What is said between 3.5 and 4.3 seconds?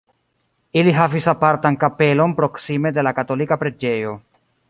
preĝejo.